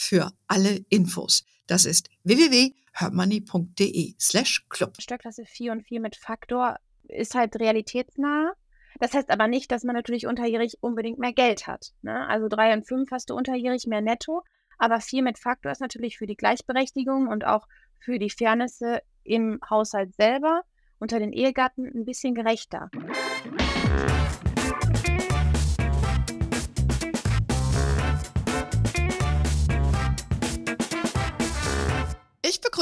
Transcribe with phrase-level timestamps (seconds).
[0.00, 1.44] für alle Infos.
[1.66, 4.94] Das ist www.hermoney.de slash club.
[4.98, 8.54] Steuerklasse 4 und 4 mit Faktor ist halt realitätsnah.
[8.98, 11.92] Das heißt aber nicht, dass man natürlich unterjährig unbedingt mehr Geld hat.
[12.02, 12.26] Ne?
[12.28, 14.42] Also 3 und 5 hast du unterjährig mehr netto,
[14.78, 19.60] aber 4 mit Faktor ist natürlich für die Gleichberechtigung und auch für die Fairnesse im
[19.68, 20.62] Haushalt selber
[20.98, 22.90] unter den Ehegatten ein bisschen gerechter.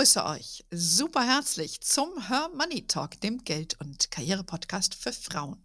[0.08, 5.62] Begrüße euch super herzlich zum Her Money Talk, dem Geld- und Karriere-Podcast für Frauen.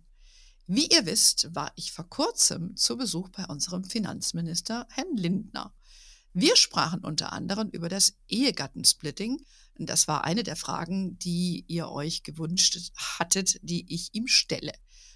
[0.67, 5.73] Wie ihr wisst, war ich vor kurzem zu Besuch bei unserem Finanzminister Herrn Lindner.
[6.33, 9.45] Wir sprachen unter anderem über das Ehegattensplitting.
[9.77, 14.73] Das war eine der Fragen, die ihr euch gewünscht hattet, die ich ihm stelle.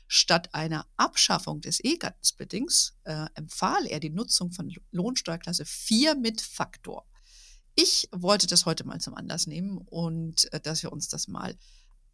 [0.07, 7.05] Statt einer Abschaffung des Ehegattensplittings äh, empfahl er die Nutzung von Lohnsteuerklasse 4 mit Faktor.
[7.79, 11.55] Ich wollte das heute mal zum Anlass nehmen und äh, dass wir uns das mal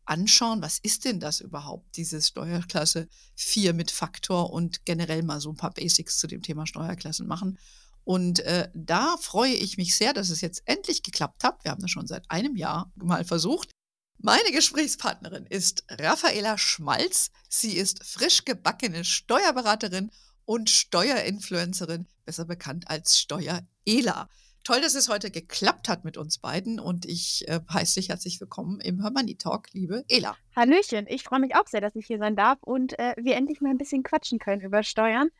[0.03, 0.61] anschauen.
[0.61, 5.55] Was ist denn das überhaupt, diese Steuerklasse 4 mit Faktor und generell mal so ein
[5.55, 7.57] paar Basics zu dem Thema Steuerklassen machen.
[8.03, 11.63] Und äh, da freue ich mich sehr, dass es jetzt endlich geklappt hat.
[11.63, 13.71] Wir haben das schon seit einem Jahr mal versucht.
[14.17, 17.31] Meine Gesprächspartnerin ist Raffaela Schmalz.
[17.47, 20.11] Sie ist frisch gebackene Steuerberaterin
[20.43, 24.27] und Steuerinfluencerin, besser bekannt als Steuerela.
[24.63, 28.39] Toll, dass es heute geklappt hat mit uns beiden und ich äh, heiße dich herzlich
[28.39, 30.37] willkommen im Hermanni Talk, liebe Ela.
[30.55, 33.59] Hallöchen, ich freue mich auch sehr, dass ich hier sein darf und äh, wir endlich
[33.59, 35.31] mal ein bisschen quatschen können über Steuern.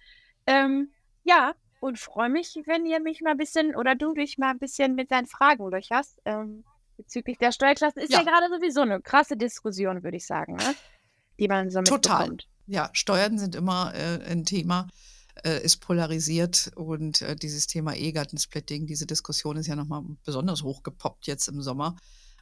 [0.45, 0.91] Ähm,
[1.23, 4.59] ja, und freue mich, wenn ihr mich mal ein bisschen oder du dich mal ein
[4.59, 6.19] bisschen mit deinen Fragen löcherst.
[6.25, 6.65] Ähm,
[6.97, 10.75] bezüglich der Steuerklassen ist ja, ja gerade sowieso eine krasse Diskussion, würde ich sagen, ne?
[11.39, 12.27] die man so Total.
[12.27, 12.49] mitbekommt.
[12.67, 14.89] Ja, Steuern sind immer äh, ein Thema
[15.43, 21.27] äh, ist polarisiert und äh, dieses Thema Ehegattensplitting, diese Diskussion ist ja nochmal besonders hochgepoppt
[21.27, 21.95] jetzt im Sommer,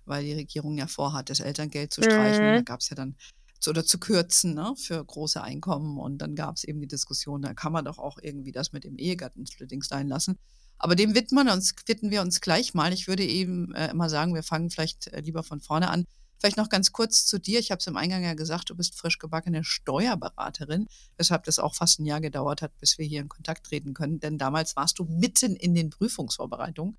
[0.05, 2.45] weil die Regierung ja vorhat, das Elterngeld zu streichen.
[2.45, 2.55] Mhm.
[2.55, 3.15] Da gab es ja dann
[3.59, 7.41] zu, oder zu kürzen ne, für große Einkommen und dann gab es eben die Diskussion,
[7.41, 10.37] da kann man doch auch irgendwie das mit dem Ehegattensplitting sein lassen.
[10.77, 12.91] Aber dem widmen, uns, widmen wir uns gleich mal.
[12.91, 16.05] Ich würde eben äh, immer sagen, wir fangen vielleicht äh, lieber von vorne an.
[16.41, 17.59] Vielleicht noch ganz kurz zu dir.
[17.59, 21.75] Ich habe es im Eingang ja gesagt, du bist frisch gebackene Steuerberaterin, weshalb das auch
[21.75, 24.19] fast ein Jahr gedauert hat, bis wir hier in Kontakt treten können.
[24.19, 26.97] Denn damals warst du mitten in den Prüfungsvorbereitungen.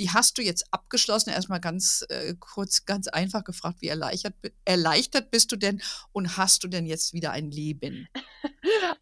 [0.00, 1.30] Die hast du jetzt abgeschlossen.
[1.30, 4.34] Erstmal ganz äh, kurz, ganz einfach gefragt, wie erleichtert,
[4.64, 5.80] erleichtert bist du denn
[6.10, 8.08] und hast du denn jetzt wieder ein Leben?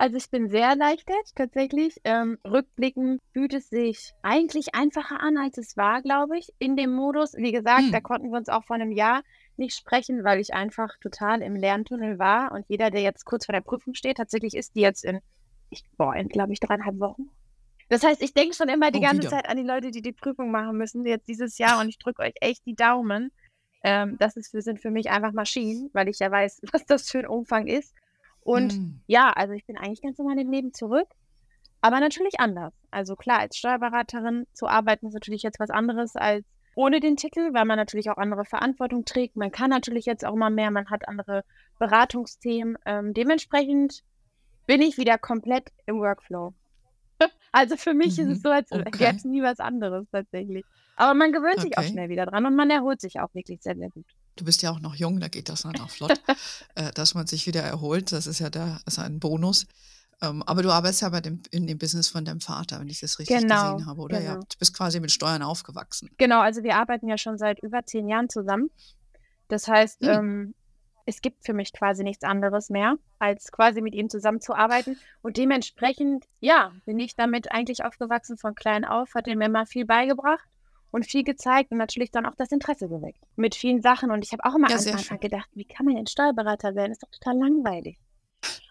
[0.00, 1.96] Also ich bin sehr erleichtert tatsächlich.
[2.04, 6.92] Ähm, rückblickend fühlt es sich eigentlich einfacher an, als es war, glaube ich, in dem
[6.92, 7.34] Modus.
[7.34, 7.92] Wie gesagt, hm.
[7.92, 9.22] da konnten wir uns auch vor einem Jahr
[9.58, 12.52] nicht sprechen, weil ich einfach total im Lerntunnel war.
[12.52, 15.20] Und jeder, der jetzt kurz vor der Prüfung steht, tatsächlich ist die jetzt in,
[15.70, 17.30] ich, boah, in, glaube ich, dreieinhalb Wochen.
[17.88, 19.30] Das heißt, ich denke schon immer die oh, ganze wieder.
[19.30, 21.80] Zeit an die Leute, die die Prüfung machen müssen, jetzt dieses Jahr.
[21.80, 23.32] Und ich drücke euch echt die Daumen.
[23.82, 27.10] Ähm, das ist für, sind für mich einfach Maschinen, weil ich ja weiß, was das
[27.10, 27.94] für ein Umfang ist.
[28.40, 29.00] Und mm.
[29.06, 31.08] ja, also ich bin eigentlich ganz normal im Leben zurück,
[31.80, 32.72] aber natürlich anders.
[32.90, 36.44] Also klar, als Steuerberaterin zu arbeiten ist natürlich jetzt was anderes als
[36.74, 39.36] ohne den Titel, weil man natürlich auch andere Verantwortung trägt.
[39.36, 41.44] Man kann natürlich jetzt auch mal mehr, man hat andere
[41.78, 42.76] Beratungsthemen.
[42.86, 44.02] Ähm, dementsprechend
[44.66, 46.54] bin ich wieder komplett im Workflow.
[47.52, 48.24] also für mich mhm.
[48.24, 48.42] ist es mhm.
[48.42, 48.90] so, als okay.
[48.90, 50.64] gäbe es nie was anderes tatsächlich.
[50.96, 51.68] Aber man gewöhnt okay.
[51.68, 54.06] sich auch schnell wieder dran und man erholt sich auch wirklich sehr, sehr gut.
[54.36, 56.20] Du bist ja auch noch jung, da geht das dann auch flott,
[56.74, 58.12] äh, dass man sich wieder erholt.
[58.12, 59.66] Das ist ja der, ist ein Bonus.
[60.20, 63.00] Ähm, aber du arbeitest ja bei dem, in dem Business von deinem Vater, wenn ich
[63.00, 64.18] das richtig genau, gesehen habe, oder?
[64.18, 64.30] Genau.
[64.30, 66.10] Ja, du bist quasi mit Steuern aufgewachsen.
[66.18, 68.70] Genau, also wir arbeiten ja schon seit über zehn Jahren zusammen.
[69.46, 70.08] Das heißt, hm.
[70.08, 70.54] ähm,
[71.06, 74.98] es gibt für mich quasi nichts anderes mehr, als quasi mit ihm zusammenzuarbeiten.
[75.22, 79.64] Und dementsprechend, ja, bin ich damit eigentlich aufgewachsen von klein auf, hat er mir immer
[79.64, 80.44] viel beigebracht
[80.90, 83.22] und viel gezeigt und natürlich dann auch das Interesse geweckt.
[83.36, 84.10] Mit vielen Sachen.
[84.10, 86.92] Und ich habe auch immer ja, am Anfang gedacht, wie kann man denn Steuerberater werden?
[86.92, 87.98] Ist doch total langweilig.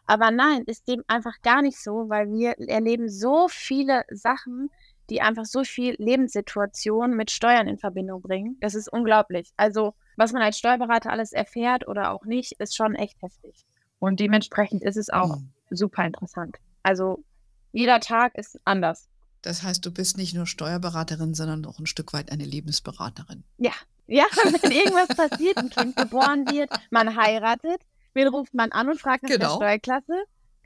[0.05, 4.69] Aber nein, ist dem einfach gar nicht so, weil wir erleben so viele Sachen,
[5.09, 8.57] die einfach so viel Lebenssituationen mit Steuern in Verbindung bringen.
[8.61, 9.51] Das ist unglaublich.
[9.57, 13.65] Also, was man als Steuerberater alles erfährt oder auch nicht, ist schon echt heftig.
[13.99, 15.49] Und dementsprechend ist es auch mhm.
[15.69, 16.57] super interessant.
[16.83, 17.23] Also,
[17.71, 19.07] jeder Tag ist anders.
[19.41, 23.43] Das heißt, du bist nicht nur Steuerberaterin, sondern auch ein Stück weit eine Lebensberaterin.
[23.57, 23.73] Ja,
[24.07, 24.25] ja,
[24.61, 27.81] wenn irgendwas passiert, ein Kind geboren wird, man heiratet,
[28.13, 29.55] wen ruft man an und fragt nach der Genau.
[29.55, 30.13] Steuerklasse?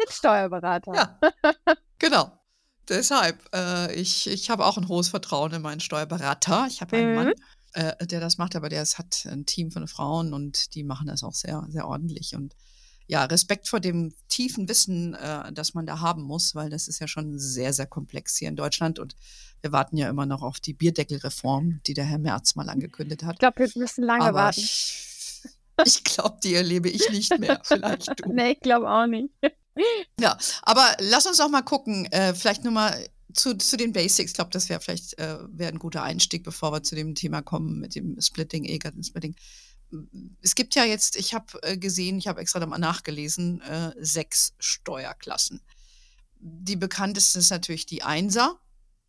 [0.01, 0.93] Den Steuerberater.
[0.93, 1.19] Ja,
[1.99, 2.31] genau.
[2.89, 6.65] Deshalb, äh, ich, ich habe auch ein hohes Vertrauen in meinen Steuerberater.
[6.67, 7.15] Ich habe einen Mhm.
[7.15, 7.33] Mann,
[7.73, 11.07] äh, der das macht, aber der ist, hat ein Team von Frauen und die machen
[11.07, 12.35] das auch sehr, sehr ordentlich.
[12.35, 12.55] Und
[13.07, 16.99] ja, Respekt vor dem tiefen Wissen, äh, das man da haben muss, weil das ist
[16.99, 18.99] ja schon sehr, sehr komplex hier in Deutschland.
[18.99, 19.15] Und
[19.61, 23.33] wir warten ja immer noch auf die Bierdeckelreform, die der Herr Merz mal angekündigt hat.
[23.33, 24.59] Ich glaube, wir müssen lange aber warten.
[24.59, 25.10] ich,
[25.85, 27.61] ich glaube, die erlebe ich nicht mehr.
[27.63, 28.29] Vielleicht du.
[28.33, 29.29] Nee, ich glaube auch nicht.
[30.19, 34.31] Ja, aber lass uns auch mal gucken, äh, vielleicht nur mal zu, zu den Basics.
[34.31, 37.41] Ich glaube, das wäre vielleicht äh, wär ein guter Einstieg, bevor wir zu dem Thema
[37.41, 39.33] kommen mit dem Splitting, Ehegattensplitting.
[40.41, 43.93] Es gibt ja jetzt, ich habe äh, gesehen, ich habe extra da mal nachgelesen, äh,
[43.97, 45.61] sechs Steuerklassen.
[46.39, 48.59] Die bekannteste ist natürlich die Einser.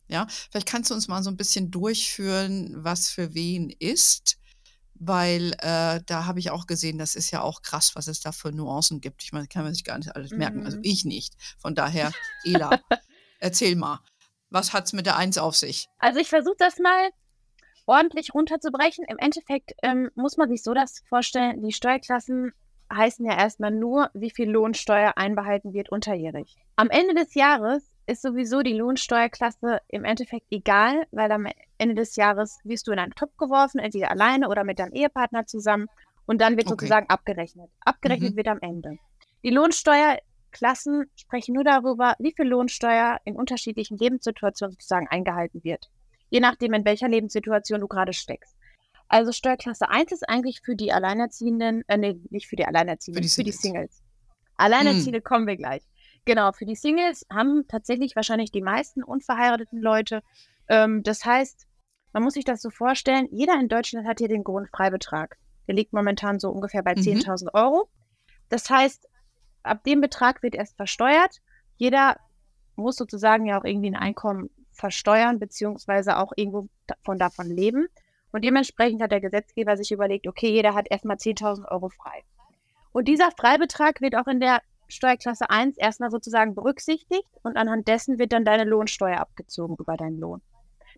[0.07, 4.37] Ja, vielleicht kannst du uns mal so ein bisschen durchführen, was für wen ist,
[5.07, 8.31] weil äh, da habe ich auch gesehen, das ist ja auch krass, was es da
[8.31, 9.23] für Nuancen gibt.
[9.23, 10.83] Ich meine, kann man sich gar nicht alles merken, also Mhm.
[10.83, 11.33] ich nicht.
[11.57, 12.11] Von daher,
[12.45, 12.79] Ela,
[13.39, 13.99] erzähl mal,
[14.49, 15.87] was hat's mit der Eins auf sich?
[15.99, 17.09] Also ich versuche das mal
[17.85, 19.05] ordentlich runterzubrechen.
[19.07, 22.53] Im Endeffekt ähm, muss man sich so das vorstellen, die Steuerklassen
[22.91, 26.55] heißen ja erstmal nur, wie viel Lohnsteuer einbehalten wird unterjährig.
[26.75, 31.47] Am Ende des Jahres ist sowieso die Lohnsteuerklasse im Endeffekt egal, weil am
[31.77, 35.45] Ende des Jahres wirst du in einen Topf geworfen, entweder alleine oder mit deinem Ehepartner
[35.45, 35.87] zusammen
[36.25, 36.73] und dann wird Okay.
[36.75, 37.69] sozusagen abgerechnet.
[37.81, 38.37] Abgerechnet Mhm.
[38.37, 38.97] wird am Ende.
[39.43, 45.89] Die Lohnsteuerklassen sprechen nur darüber, wie viel Lohnsteuer in unterschiedlichen Lebenssituationen sozusagen eingehalten wird.
[46.29, 48.55] Je nachdem, in welcher Lebenssituation du gerade steckst.
[49.07, 53.27] Also Steuerklasse 1 ist eigentlich für die Alleinerziehenden, äh, nee, nicht für die Alleinerziehenden, Für
[53.29, 53.97] die für die Singles.
[53.97, 54.03] Singles.
[54.57, 55.83] Alleinerziehende kommen wir gleich.
[56.25, 60.23] Genau, für die Singles haben tatsächlich wahrscheinlich die meisten unverheirateten Leute.
[60.69, 61.67] Ähm, das heißt,
[62.13, 65.37] man muss sich das so vorstellen, jeder in Deutschland hat hier den Grundfreibetrag.
[65.67, 67.01] Der liegt momentan so ungefähr bei Mhm.
[67.01, 67.89] 10.000 Euro.
[68.49, 69.07] Das heißt,
[69.63, 71.41] ab dem Betrag wird erst versteuert.
[71.77, 72.17] Jeder
[72.75, 76.67] muss sozusagen ja auch irgendwie ein Einkommen versteuern, beziehungsweise auch irgendwo
[77.03, 77.87] von davon leben.
[78.31, 82.23] Und dementsprechend hat der Gesetzgeber sich überlegt, okay, jeder hat erstmal 10.000 Euro frei.
[82.91, 84.61] Und dieser Freibetrag wird auch in der
[84.93, 90.19] Steuerklasse 1 erstmal sozusagen berücksichtigt und anhand dessen wird dann deine Lohnsteuer abgezogen über deinen
[90.19, 90.41] Lohn.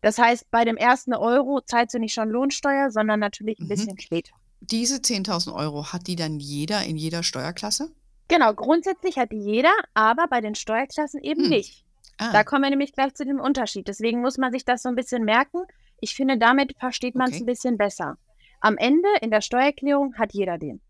[0.02, 3.70] Das heißt, bei dem ersten Euro zahlst du nicht schon Lohnsteuer, sondern natürlich ein Mhm.
[3.70, 4.32] bisschen später.
[4.62, 7.92] Diese 10.000 Euro hat die dann jeder in jeder Steuerklasse?
[8.28, 11.50] Genau, grundsätzlich hat die jeder, aber bei den Steuerklassen eben Hm.
[11.50, 11.84] nicht.
[12.18, 13.88] Ah, Da kommen wir nämlich gleich zu dem Unterschied.
[13.88, 15.60] Deswegen muss man sich das so ein bisschen merken.
[16.02, 17.44] Ich finde, damit versteht man es Okay.
[17.44, 18.18] ein bisschen besser.
[18.62, 20.82] Am Ende in der Steuererklärung hat jeder den.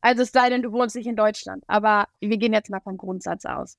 [0.00, 1.64] Also es sei denn, du wohnst nicht in Deutschland.
[1.66, 3.76] Aber wir gehen jetzt mal vom Grundsatz aus.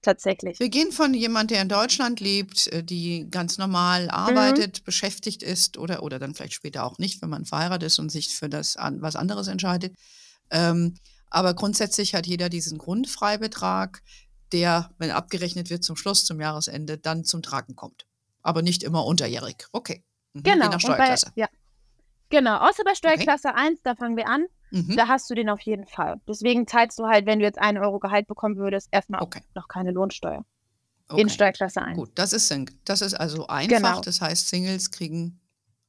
[0.00, 0.60] Tatsächlich.
[0.60, 4.10] wir gehen von jemand, der in Deutschland lebt, äh, die ganz normal Mhm.
[4.10, 8.08] arbeitet, beschäftigt ist oder, oder dann vielleicht später auch nicht, wenn man verheiratet ist und
[8.10, 9.96] sich für das an, was anderes entscheidet.
[10.50, 10.94] Ähm,
[11.30, 14.02] aber grundsätzlich hat jeder diesen Grundfreibetrag,
[14.52, 18.06] der, wenn abgerechnet wird zum Schluss, zum Jahresende, dann zum Tragen kommt.
[18.42, 19.66] Aber nicht immer unterjährig.
[19.72, 20.04] Okay.
[20.32, 20.42] Mhm.
[20.46, 20.66] Je Genau.
[20.66, 21.26] nach und Steuerklasse.
[21.34, 21.48] Bei, ja.
[22.30, 22.56] Genau.
[22.58, 24.46] Außer bei Steuerklasse 1, da fangen wir an.
[24.70, 24.96] Mhm.
[24.96, 26.20] Da hast du den auf jeden Fall.
[26.28, 29.40] Deswegen zahlst du halt, wenn du jetzt einen Euro Gehalt bekommen würdest, erstmal Okay.
[29.54, 30.44] noch keine Lohnsteuer.
[31.08, 31.20] okay.
[31.22, 31.96] In Steuerklasse 1.
[31.96, 32.54] Gut, das ist,
[32.84, 33.76] das ist also einfach.
[33.76, 34.00] Genau.
[34.00, 35.40] Das heißt, Singles kriegen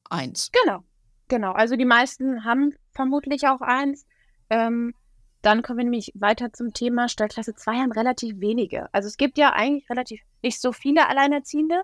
[0.08, 0.50] eins.
[0.64, 0.80] Genau,
[1.28, 1.52] genau.
[1.52, 4.06] Also die meisten haben vermutlich auch eins.
[4.48, 4.94] Ähm,
[5.42, 8.92] dann kommen wir nämlich weiter zum Thema Steuerklasse 2 haben relativ wenige.
[8.92, 11.80] Also es gibt ja eigentlich relativ nicht so viele Alleinerziehende,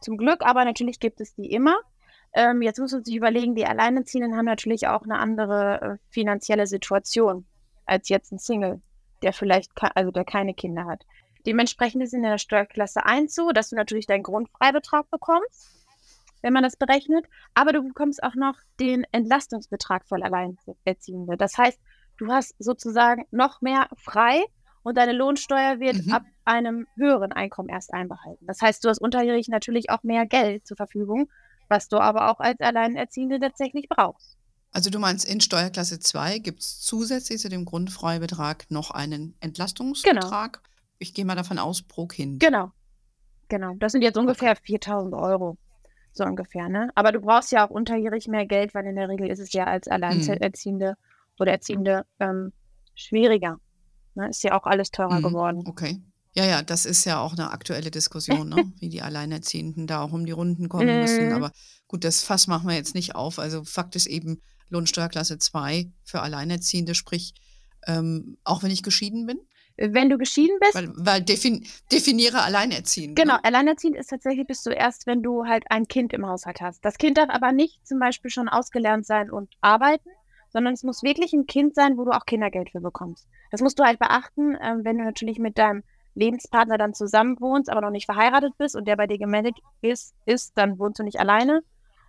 [0.00, 1.76] zum Glück, aber natürlich gibt es die immer.
[2.36, 6.66] Ähm, jetzt muss man sich überlegen, die Alleinerziehenden haben natürlich auch eine andere äh, finanzielle
[6.66, 7.46] Situation
[7.86, 8.82] als jetzt ein Single,
[9.22, 11.06] der vielleicht, also der keine Kinder hat.
[11.46, 15.70] Dementsprechend ist in der Steuerklasse 1 so, dass du natürlich deinen Grundfreibetrag bekommst,
[16.42, 17.24] wenn man das berechnet,
[17.54, 21.38] aber du bekommst auch noch den Entlastungsbetrag für Alleinerziehende.
[21.38, 21.80] Das heißt,
[22.18, 24.44] du hast sozusagen noch mehr frei
[24.82, 26.12] und deine Lohnsteuer wird Mhm.
[26.12, 28.44] ab einem höheren Einkommen erst einbehalten.
[28.46, 31.30] Das heißt, du hast unterjährig natürlich auch mehr Geld zur Verfügung,
[31.68, 34.36] was du aber auch als Alleinerziehende tatsächlich brauchst.
[34.72, 40.60] Also du meinst, in Steuerklasse 2 gibt es zusätzlich zu dem Grundfreibetrag noch einen Entlastungsbetrag.
[40.98, 42.40] Ich gehe mal davon aus, pro Kind.
[42.40, 42.72] Genau.
[43.48, 43.74] Genau.
[43.78, 45.56] Das sind jetzt ungefähr 4000 Euro.
[46.12, 46.90] So ungefähr, ne?
[46.94, 49.64] Aber du brauchst ja auch unterjährig mehr Geld, weil in der Regel ist es ja
[49.64, 50.94] als Alleinerziehende
[51.38, 52.52] oder Erziehende ähm,
[52.94, 53.58] schwieriger.
[54.14, 54.28] Ne?
[54.30, 55.22] Ist ja auch alles teurer Mhm.
[55.22, 55.64] geworden.
[55.66, 56.00] Okay.
[56.36, 58.70] Ja, ja, das ist ja auch eine aktuelle Diskussion, ne?
[58.80, 61.28] wie die Alleinerziehenden da auch um die Runden kommen müssen.
[61.28, 61.32] Mhm.
[61.32, 61.52] Aber
[61.88, 63.38] gut, das Fass machen wir jetzt nicht auf.
[63.38, 67.34] Also Fakt ist eben Lohnsteuerklasse 2 für Alleinerziehende, sprich,
[67.86, 69.40] ähm, auch wenn ich geschieden bin.
[69.78, 70.74] Wenn du geschieden bist.
[70.74, 73.16] Weil, weil defin definiere alleinerziehend.
[73.16, 73.44] Genau, ne?
[73.44, 76.84] alleinerziehend ist tatsächlich bist du erst, wenn du halt ein Kind im Haushalt hast.
[76.84, 80.08] Das Kind darf aber nicht zum Beispiel schon ausgelernt sein und arbeiten,
[80.50, 83.26] sondern es muss wirklich ein Kind sein, wo du auch Kindergeld für bekommst.
[83.50, 85.82] Das musst du halt beachten, ähm, wenn du natürlich mit deinem
[86.16, 90.14] Lebenspartner dann zusammen wohnst, aber noch nicht verheiratet bist und der bei dir gemeldet ist,
[90.24, 91.62] ist, dann wohnst du nicht alleine.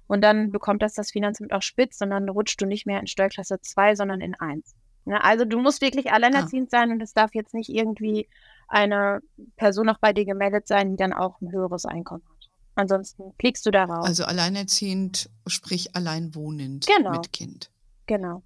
[0.07, 3.59] Und dann bekommt das das Finanzamt auch spitz, sondern rutscht du nicht mehr in Steuerklasse
[3.61, 4.75] 2, sondern in 1.
[5.05, 6.79] Ja, also du musst wirklich alleinerziehend ah.
[6.79, 8.27] sein und es darf jetzt nicht irgendwie
[8.67, 9.21] eine
[9.57, 12.49] Person auch bei dir gemeldet sein, die dann auch ein höheres Einkommen hat.
[12.75, 14.05] Ansonsten fliegst du da raus.
[14.05, 17.11] Also alleinerziehend, sprich alleinwohnend genau.
[17.11, 17.71] mit Kind.
[18.05, 18.43] Genau.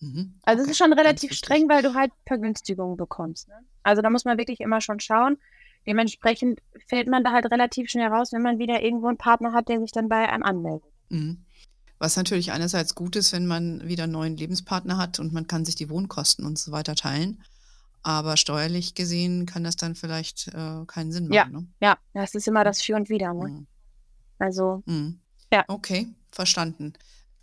[0.00, 0.34] Mhm.
[0.42, 0.70] Also okay.
[0.70, 3.48] es ist schon relativ streng, weil du halt Vergünstigungen bekommst.
[3.48, 3.54] Ne?
[3.84, 5.38] Also da muss man wirklich immer schon schauen.
[5.86, 9.68] Dementsprechend fällt man da halt relativ schnell raus, wenn man wieder irgendwo einen Partner hat,
[9.68, 10.90] der sich dann bei einem anmeldet.
[11.10, 11.44] Mhm.
[11.98, 15.64] Was natürlich einerseits gut ist, wenn man wieder einen neuen Lebenspartner hat und man kann
[15.64, 17.42] sich die Wohnkosten und so weiter teilen.
[18.02, 21.34] Aber steuerlich gesehen kann das dann vielleicht äh, keinen Sinn machen.
[21.34, 21.66] Ja, ne?
[21.80, 23.32] ja, das ist immer das Für und Wider.
[23.32, 23.48] Ne?
[23.48, 23.66] Mhm.
[24.38, 25.20] Also, mhm.
[25.52, 25.64] ja.
[25.68, 26.94] Okay, verstanden.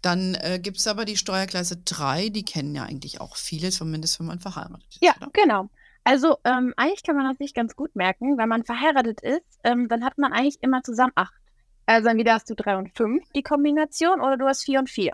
[0.02, 4.20] Dann äh, gibt es aber die Steuerklasse 3, die kennen ja eigentlich auch viele, zumindest
[4.20, 5.04] wenn man verheiratet ist.
[5.04, 5.30] Ja, oder?
[5.34, 5.70] genau.
[6.04, 8.38] Also ähm, eigentlich kann man das sich ganz gut merken.
[8.38, 11.42] Wenn man verheiratet ist, ähm, dann hat man eigentlich immer zusammen acht.
[11.86, 15.14] Also entweder hast du drei und fünf, die Kombination, oder du hast vier und vier.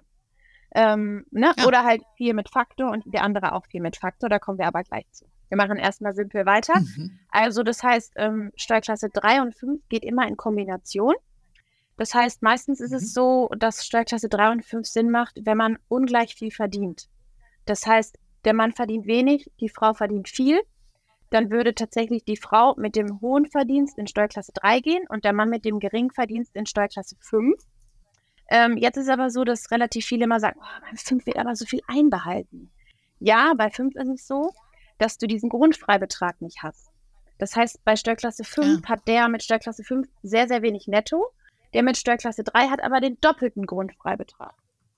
[0.75, 1.51] Ähm, ne?
[1.58, 1.65] Ja.
[1.65, 4.29] Oder halt vier mit Faktor und der andere auch vier mit Faktor.
[4.29, 5.25] Da kommen wir aber gleich zu.
[5.50, 6.79] Wir machen erstmal simpel weiter.
[6.79, 7.20] Mhm.
[7.29, 11.15] Also das heißt, ähm, Steuerklasse 3 und 5 geht immer in Kombination.
[11.96, 12.98] Das heißt, meistens ist mhm.
[12.98, 17.08] es so, dass Steuerklasse 3 und 5 Sinn macht, wenn man ungleich viel verdient.
[17.65, 20.62] Das heißt, der Mann verdient wenig, die Frau verdient viel.
[21.29, 25.34] Dann würde tatsächlich die Frau mit dem hohen Verdienst in Steuerklasse 3 gehen und der
[25.34, 27.55] Mann mit dem geringen Verdienst in Steuerklasse 5.
[28.50, 31.55] Ähm, jetzt ist aber so, dass relativ viele immer sagen, oh, bei 5 wird aber
[31.55, 32.72] so viel einbehalten.
[33.19, 34.51] Ja, bei 5 ist es so,
[34.98, 36.89] dass du diesen Grundfreibetrag nicht hast.
[37.39, 38.89] Das heißt, bei Steuerklasse 5 ja.
[38.89, 41.31] hat der mit Steuerklasse 5 sehr, sehr wenig netto
[41.74, 44.53] der mit Steuerklasse 3 hat aber den doppelten Grundfreibetrag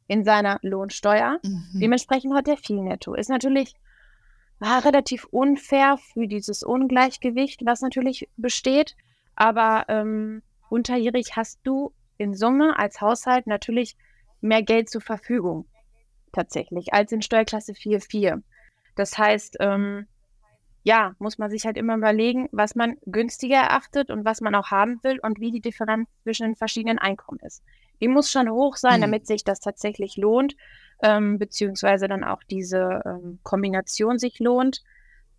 [0.08, 1.40] in seiner Lohnsteuer.
[1.44, 1.80] Mhm.
[1.80, 3.14] Dementsprechend hat er viel netto.
[3.14, 3.76] Ist natürlich
[4.60, 8.96] war relativ unfair für dieses Ungleichgewicht, was natürlich besteht.
[9.36, 13.96] Aber ähm, unterjährig hast du in Summe als Haushalt natürlich
[14.42, 15.66] mehr Geld zur Verfügung
[16.32, 18.42] tatsächlich als in Steuerklasse 4.4.
[18.96, 20.08] Das heißt, ähm,
[20.84, 24.72] ja, muss man sich halt immer überlegen, was man günstiger erachtet und was man auch
[24.72, 27.64] haben will und wie die Differenz zwischen den verschiedenen Einkommen ist.
[28.02, 29.02] Die muss schon hoch sein, mhm.
[29.02, 30.56] damit sich das tatsächlich lohnt,
[31.02, 34.84] ähm, beziehungsweise dann auch diese ähm, Kombination sich lohnt.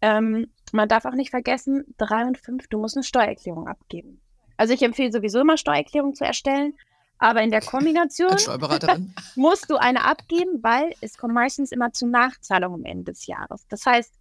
[0.00, 4.20] Ähm, man darf auch nicht vergessen, drei und fünf, du musst eine Steuererklärung abgeben.
[4.56, 6.74] Also ich empfehle sowieso immer Steuererklärung zu erstellen,
[7.18, 8.30] aber in der Kombination
[9.36, 13.66] musst du eine abgeben, weil es kommt meistens immer zu Nachzahlungen am Ende des Jahres.
[13.68, 14.20] Das heißt,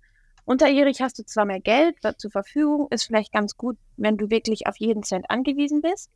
[0.49, 4.65] Unterjährig hast du zwar mehr Geld zur Verfügung, ist vielleicht ganz gut, wenn du wirklich
[4.65, 6.09] auf jeden Cent angewiesen bist.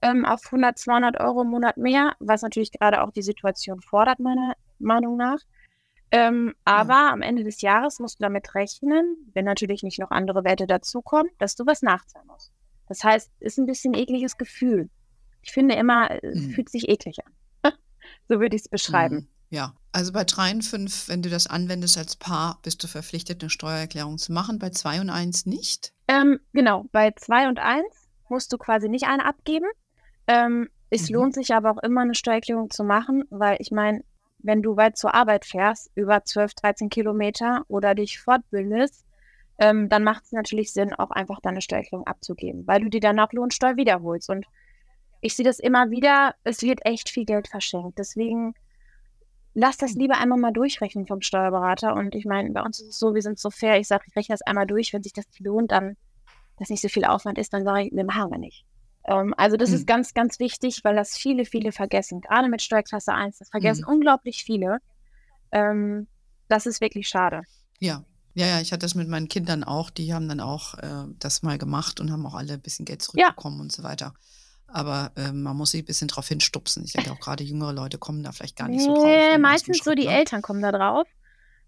[0.00, 4.20] Ähm, auf 100, 200 Euro im Monat mehr, was natürlich gerade auch die Situation fordert,
[4.20, 5.38] meiner Meinung nach.
[6.10, 7.12] Ähm, aber ja.
[7.12, 11.30] am Ende des Jahres musst du damit rechnen, wenn natürlich nicht noch andere Werte dazukommen,
[11.38, 12.52] dass du was nachzahlen musst.
[12.88, 14.90] Das heißt, ist ein bisschen ekliges Gefühl.
[15.42, 16.50] Ich finde immer, es mhm.
[16.50, 17.72] fühlt sich eklig an.
[18.28, 19.16] so würde ich es beschreiben.
[19.16, 19.28] Mhm.
[19.50, 23.42] Ja, also bei 3 und 5, wenn du das anwendest als Paar, bist du verpflichtet,
[23.42, 24.58] eine Steuererklärung zu machen.
[24.58, 25.92] Bei 2 und 1 nicht?
[26.08, 27.84] Ähm, genau, bei 2 und 1
[28.28, 29.66] musst du quasi nicht eine abgeben.
[30.26, 31.14] Ähm, es mhm.
[31.14, 34.02] lohnt sich aber auch immer, eine Steuererklärung zu machen, weil ich meine,
[34.44, 39.04] wenn du weit zur Arbeit fährst, über 12, 13 Kilometer oder dich fortbildest,
[39.58, 43.18] ähm, dann macht es natürlich Sinn, auch einfach deine Steuererklärung abzugeben, weil du dir dann
[43.18, 44.28] auch Lohnsteuer wiederholst.
[44.28, 44.46] Und
[45.22, 47.98] ich sehe das immer wieder, es wird echt viel Geld verschenkt.
[47.98, 48.54] Deswegen
[49.54, 51.94] lass das lieber einmal mal durchrechnen vom Steuerberater.
[51.94, 53.78] Und ich meine, bei uns ist es so, wir sind so fair.
[53.78, 54.92] Ich sage, ich rechne das einmal durch.
[54.92, 55.96] Wenn sich das lohnt, dann,
[56.58, 58.66] dass nicht so viel Aufwand ist, dann sage ich, wir machen wir nicht.
[59.06, 59.76] Ähm, also das mhm.
[59.76, 62.20] ist ganz, ganz wichtig, weil das viele, viele vergessen.
[62.20, 63.94] Gerade mit Steuerklasse 1, das vergessen mhm.
[63.94, 64.78] unglaublich viele.
[65.52, 66.06] Ähm,
[66.48, 67.42] das ist wirklich schade.
[67.78, 69.90] Ja, ja, ja, ich hatte das mit meinen Kindern auch.
[69.90, 73.02] Die haben dann auch äh, das mal gemacht und haben auch alle ein bisschen Geld
[73.02, 73.62] zurückbekommen ja.
[73.62, 74.12] und so weiter.
[74.66, 76.84] Aber äh, man muss sich ein bisschen drauf hinstupsen.
[76.84, 79.04] Ich denke auch gerade jüngere Leute kommen da vielleicht gar nicht so drauf.
[79.04, 80.16] Nee, meistens so die ne?
[80.16, 81.06] Eltern kommen da drauf.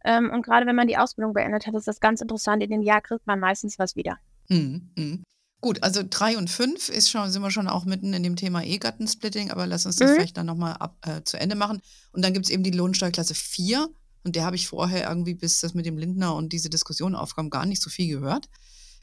[0.05, 2.63] Ähm, und gerade wenn man die Ausbildung beendet hat, ist das ganz interessant.
[2.65, 4.19] In dem Jahr kriegt man meistens was wieder.
[4.49, 5.19] Mhm, mh.
[5.63, 8.63] Gut, also drei und fünf ist schon, sind wir schon auch mitten in dem Thema
[8.63, 10.15] Ehegattensplitting, aber lass uns das mhm.
[10.15, 11.81] vielleicht dann nochmal äh, zu Ende machen.
[12.13, 13.89] Und dann gibt es eben die Lohnsteuerklasse 4.
[14.25, 17.49] Und der habe ich vorher irgendwie, bis das mit dem Lindner und diese Diskussion aufkam,
[17.49, 18.49] gar nicht so viel gehört.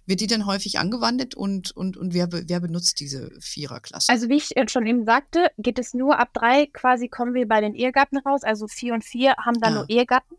[0.06, 4.12] Wird die denn häufig angewandt und, und, und wer, wer benutzt diese Viererklasse?
[4.12, 7.62] Also wie ich schon eben sagte, geht es nur ab drei quasi kommen wir bei
[7.62, 8.44] den Ehegatten raus.
[8.44, 9.76] Also vier und vier haben dann ah.
[9.78, 10.36] nur Ehegatten.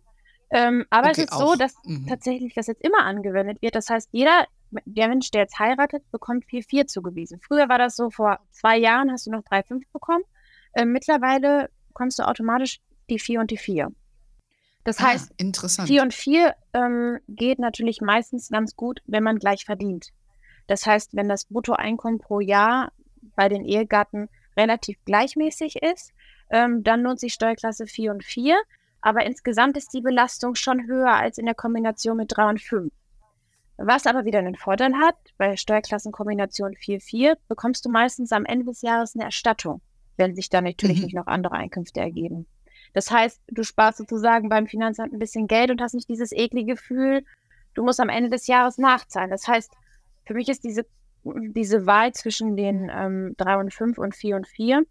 [0.50, 1.56] Ähm, aber Okay, es ist so, auch.
[1.56, 2.06] dass Mhm.
[2.06, 3.74] tatsächlich das jetzt immer angewendet wird.
[3.74, 4.46] Das heißt, jeder,
[4.84, 7.40] der Mensch, der jetzt heiratet, bekommt 4,4 zugewiesen.
[7.40, 10.24] Früher war das so, vor zwei Jahren hast du noch 3,5 bekommen.
[10.76, 13.90] Ähm, mittlerweile bekommst du automatisch die 4 und die 4.
[14.84, 15.88] Das Ah, heißt, interessant.
[15.88, 20.10] 4 und 4 ähm, geht natürlich meistens ganz gut, wenn man gleich verdient.
[20.66, 22.92] Das heißt, wenn das Bruttoeinkommen pro Jahr
[23.36, 26.12] bei den Ehegatten relativ gleichmäßig ist,
[26.50, 28.56] ähm, dann lohnt sich Steuerklasse 4 und 4.
[29.04, 32.90] Aber insgesamt ist die Belastung schon höher als in der Kombination mit 3 und 5.
[33.76, 38.80] Was aber wieder einen Vorteil hat, bei Steuerklassenkombination 4-4 bekommst du meistens am Ende des
[38.80, 39.82] Jahres eine Erstattung,
[40.16, 41.04] wenn sich dann natürlich Mhm.
[41.04, 42.46] nicht noch andere Einkünfte ergeben.
[42.94, 46.72] Das heißt, du sparst sozusagen beim Finanzamt ein bisschen Geld und hast nicht dieses eklige
[46.74, 47.26] Gefühl,
[47.74, 49.28] du musst am Ende des Jahres nachzahlen.
[49.28, 49.70] Das heißt,
[50.24, 50.86] für mich ist diese,
[51.24, 54.82] diese Wahl zwischen den ähm, 3 und 5 und 4 und 4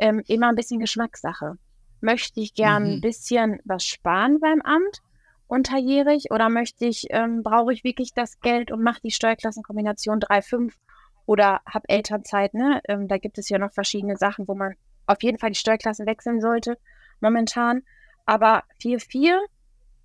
[0.00, 1.58] ähm, immer ein bisschen Geschmackssache.
[2.02, 2.92] Möchte ich gern Mhm.
[2.96, 5.00] ein bisschen was sparen beim Amt
[5.46, 10.42] unterjährig oder möchte ich, ähm, brauche ich wirklich das Geld und mache die Steuerklassenkombination 3,
[10.42, 10.78] 5
[11.26, 12.80] oder habe Elternzeit, ne?
[12.88, 14.74] Ähm, da gibt es ja noch verschiedene Sachen, wo man
[15.06, 16.78] auf jeden Fall die Steuerklassen wechseln sollte
[17.20, 17.82] momentan.
[18.26, 19.40] Aber 4, 4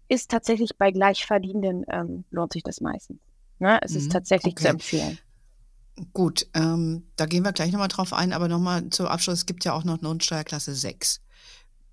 [0.09, 3.19] ist tatsächlich bei Gleichverdienenden ähm, lohnt sich das meistens.
[3.59, 3.79] Ne?
[3.83, 4.69] Es Mhm, ist tatsächlich zu okay.
[4.69, 5.19] empfehlen.
[6.13, 9.65] Gut, ähm, da gehen wir gleich nochmal drauf ein, aber nochmal zum Abschluss, es gibt
[9.65, 11.21] ja auch noch Lohnsteuerklasse 6.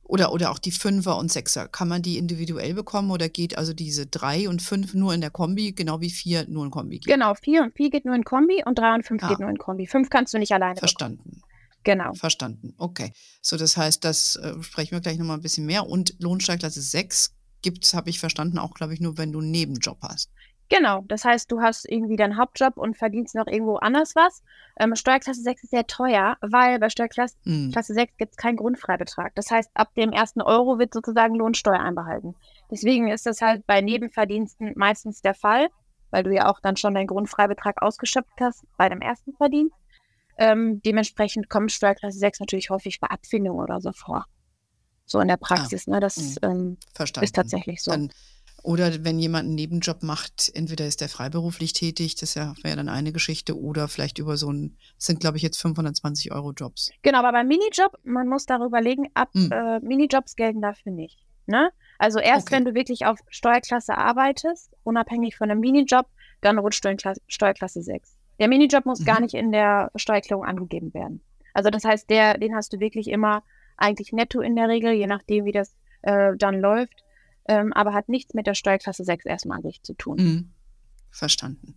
[0.06, 1.66] Oder, oder auch die Fünfer und Sechser.
[1.66, 5.30] Kann man die individuell bekommen oder geht also diese 3 und 5 nur in der
[5.30, 7.06] Kombi, genau wie 4 nur in Kombi geht?
[7.12, 9.28] Genau, 4 und 4 geht nur in Kombi und 3 und 5 Ah.
[9.28, 9.86] geht nur in Kombi.
[9.86, 10.88] 5 kannst du nicht alleine bekommen.
[10.88, 11.40] Verstanden.
[11.84, 12.14] Genau.
[12.14, 12.74] Verstanden.
[12.78, 13.12] Okay.
[13.42, 15.86] So, das heißt, das äh, sprechen wir gleich nochmal ein bisschen mehr.
[15.86, 19.50] Und Lohnsteuerklasse 6 gibt es, habe ich verstanden, auch, glaube ich, nur, wenn du einen
[19.50, 20.30] Nebenjob hast.
[20.70, 24.42] Genau, das heißt, du hast irgendwie deinen Hauptjob und verdienst noch irgendwo anders was.
[24.80, 27.70] Ähm, Steuerklasse 6 ist sehr teuer, weil bei Steuerklasse Hm.
[27.70, 29.34] Klasse 6 gibt es keinen Grundfreibetrag.
[29.34, 32.34] Das heißt, ab dem ersten Euro wird sozusagen Lohnsteuer einbehalten.
[32.70, 35.68] Deswegen ist das halt bei Nebenverdiensten meistens der Fall,
[36.10, 39.76] weil du ja auch dann schon deinen Grundfreibetrag ausgeschöpft hast bei dem ersten Verdienst.
[40.38, 44.24] Ähm, dementsprechend kommt Steuerklasse 6 natürlich häufig bei Abfindung oder so vor.
[45.06, 46.00] So in der Praxis, ne?
[46.00, 47.24] Das ähm, Verstanden.
[47.24, 47.90] ist tatsächlich so.
[47.90, 48.10] Dann,
[48.64, 52.88] oder wenn jemand einen Nebenjob macht, entweder ist der freiberuflich tätig, das ja- wäre dann
[52.88, 56.90] eine Geschichte, oder vielleicht über so ein, sind glaube ich jetzt 520 Euro Jobs.
[57.02, 59.52] Genau, aber beim Minijob, man muss darüber legen, ab Hm.
[59.52, 61.20] äh, Minijobs gelten dafür nicht.
[61.46, 61.70] Ne?
[61.98, 62.56] Also erst Okay.
[62.56, 66.06] wenn du wirklich auf Steuerklasse arbeitest, unabhängig von einem Minijob,
[66.40, 68.16] dann rutscht du in Kla Steuerklasse 6.
[68.40, 69.22] Der Minijob muss gar Mhm.
[69.24, 71.22] nicht in der Steuererklärung angegeben werden.
[71.52, 73.42] Also das heißt, der, den hast du wirklich immer
[73.76, 77.03] eigentlich netto in der Regel, je nachdem, wie das äh, dann läuft,
[77.46, 80.16] ähm, aber hat nichts mit der Steuerklasse 6 erstmal an sich zu tun.
[80.16, 80.52] Mhm.
[81.10, 81.76] Verstanden.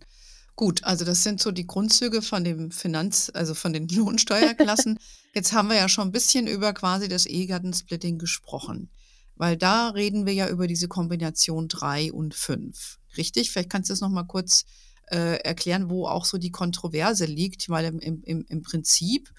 [0.56, 4.98] Gut, also das sind so die Grundzüge von dem Finanz, also von den Lohnsteuerklassen.
[5.34, 8.90] Jetzt haben wir ja schon ein bisschen über quasi das Ehegattensplitting gesprochen,
[9.36, 12.98] weil da reden wir ja über diese Kombination 3 und 5.
[13.16, 13.50] Richtig?
[13.52, 14.64] Vielleicht kannst du es nochmal kurz
[15.10, 19.32] äh, erklären, wo auch so die Kontroverse liegt, weil im, im, im im Prinzip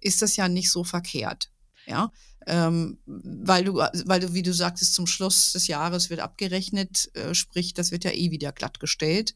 [0.00, 1.50] ist das ja nicht so verkehrt.
[1.86, 2.12] Ja,
[2.46, 7.34] ähm, weil du, weil du, wie du sagtest, zum Schluss des Jahres wird abgerechnet, äh,
[7.34, 9.34] sprich, das wird ja eh wieder glattgestellt.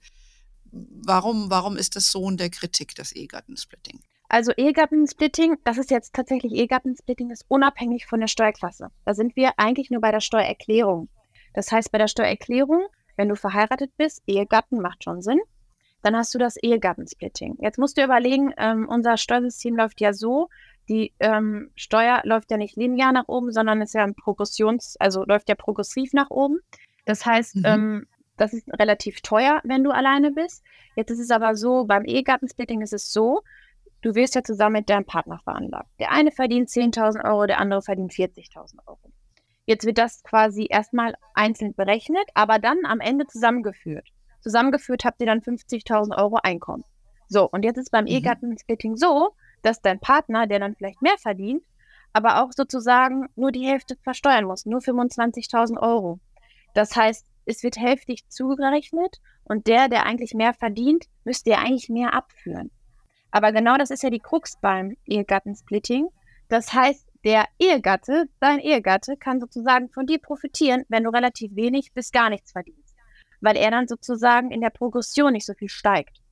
[0.72, 4.00] Warum, warum ist das so in der Kritik, das Ehegattensplitting?
[4.28, 8.88] Also Ehegattensplitting, das ist jetzt tatsächlich Ehegattensplitting, ist unabhängig von der Steuerklasse.
[9.04, 11.08] Da sind wir eigentlich nur bei der Steuererklärung.
[11.54, 15.40] Das heißt, bei der Steuererklärung, wenn du verheiratet bist, Ehegatten macht schon Sinn,
[16.02, 17.58] dann hast du das Ehegattensplitting.
[17.60, 20.48] Jetzt musst du überlegen, ähm, unser Steuersystem läuft ja so,
[20.88, 25.24] die ähm, Steuer läuft ja nicht linear nach oben, sondern ist ja ein Progressions, also
[25.24, 26.58] läuft ja progressiv nach oben.
[27.04, 27.62] Das heißt, Mhm.
[27.64, 30.62] ähm, das ist relativ teuer, wenn du alleine bist.
[30.94, 33.42] Jetzt ist es aber so, beim Ehegattensplitting ist es so,
[34.02, 35.88] du wirst ja zusammen mit deinem Partner veranlagt.
[35.98, 38.98] Der eine verdient 10.000 Euro, der andere verdient 40.000 Euro.
[39.64, 44.08] Jetzt wird das quasi erstmal einzeln berechnet, aber dann am Ende zusammengeführt.
[44.40, 46.84] Zusammengeführt habt ihr dann 50.000 Euro Einkommen.
[47.28, 48.10] So, und jetzt ist beim Mhm.
[48.10, 49.30] Ehegattensplitting so,
[49.66, 51.64] dass dein Partner, der dann vielleicht mehr verdient,
[52.12, 56.20] aber auch sozusagen nur die Hälfte versteuern muss, nur 25.000 Euro.
[56.72, 61.88] Das heißt, es wird hälftig zugerechnet und der, der eigentlich mehr verdient, müsste ja eigentlich
[61.88, 62.70] mehr abführen.
[63.30, 66.08] Aber genau das ist ja die Krux beim Ehegattensplitting.
[66.48, 71.92] Das heißt, der Ehegatte, dein Ehegatte, kann sozusagen von dir profitieren, wenn du relativ wenig
[71.92, 72.94] bis gar nichts verdienst.
[73.40, 76.22] Weil er dann sozusagen in der Progression nicht so viel steigt.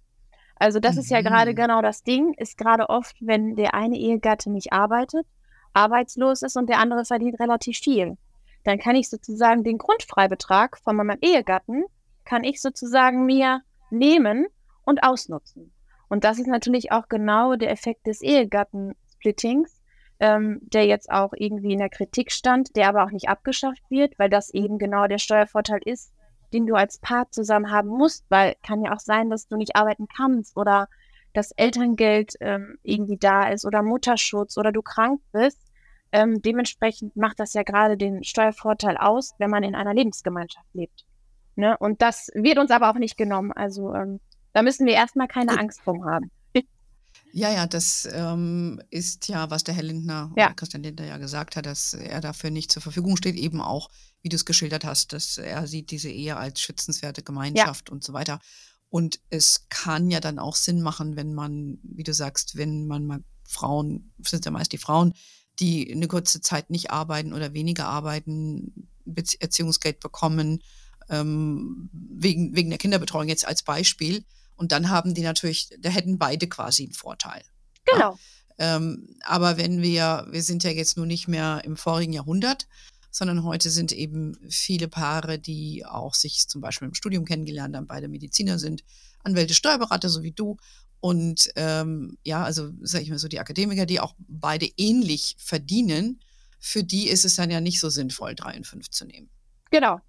[0.56, 1.24] Also das ist ja Mhm.
[1.24, 5.26] gerade genau das Ding, ist gerade oft, wenn der eine Ehegatte nicht arbeitet,
[5.72, 8.16] arbeitslos ist und der andere verdient relativ viel.
[8.64, 11.84] Dann kann ich sozusagen den Grundfreibetrag von meinem Ehegatten,
[12.24, 14.46] kann ich sozusagen mir nehmen
[14.84, 15.72] und ausnutzen.
[16.08, 19.80] Und das ist natürlich auch genau der Effekt des Ehegattensplittings,
[20.20, 24.18] ähm, der jetzt auch irgendwie in der Kritik stand, der aber auch nicht abgeschafft wird,
[24.18, 26.12] weil das eben genau der Steuervorteil ist,
[26.54, 29.76] den du als Paar zusammen haben musst, weil kann ja auch sein, dass du nicht
[29.76, 30.88] arbeiten kannst oder
[31.34, 35.60] das Elterngeld ähm, irgendwie da ist oder Mutterschutz oder du krank bist.
[36.12, 41.04] Ähm, dementsprechend macht das ja gerade den Steuervorteil aus, wenn man in einer Lebensgemeinschaft lebt.
[41.56, 41.76] Ne?
[41.78, 43.50] Und das wird uns aber auch nicht genommen.
[43.50, 44.20] Also ähm,
[44.52, 45.58] da müssen wir erstmal keine.
[45.58, 46.30] Angst drum haben.
[47.36, 50.52] Ja, ja, das ähm, ist ja, was der Herr Lindner, ja.
[50.52, 53.90] Christian Lindner ja gesagt hat, dass er dafür nicht zur Verfügung steht, eben auch,
[54.22, 57.92] wie du es geschildert hast, dass er sieht diese Ehe als schützenswerte Gemeinschaft ja.
[57.92, 58.38] und so weiter.
[58.88, 63.04] Und es kann ja dann auch Sinn machen, wenn man, wie du sagst, wenn man
[63.04, 65.12] mal Frauen, sind ja meist die Frauen,
[65.58, 68.88] die eine kurze Zeit nicht arbeiten oder weniger arbeiten,
[69.40, 70.62] Erziehungsgeld bekommen,
[71.08, 74.24] ähm, wegen, wegen der Kinderbetreuung jetzt als Beispiel.
[74.56, 77.42] Und dann haben die natürlich, da hätten beide quasi einen Vorteil.
[77.84, 78.12] Genau.
[78.12, 78.76] Ja?
[78.76, 82.68] Ähm, aber wenn wir, wir sind ja jetzt nur nicht mehr im vorigen Jahrhundert,
[83.10, 87.86] sondern heute sind eben viele Paare, die auch sich zum Beispiel im Studium kennengelernt haben,
[87.86, 88.84] beide Mediziner sind,
[89.22, 90.56] Anwälte, Steuerberater, so wie du.
[91.00, 96.20] Und ähm, ja, also sage ich mal so, die Akademiker, die auch beide ähnlich verdienen,
[96.58, 99.28] für die ist es dann ja nicht so sinnvoll, drei und fünf zu nehmen.
[99.70, 100.00] Genau,